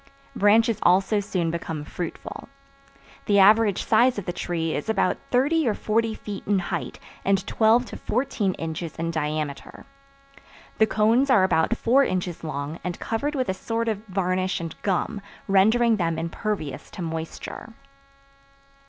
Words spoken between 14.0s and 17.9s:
varnish and gum, rendering them impervious to moisture.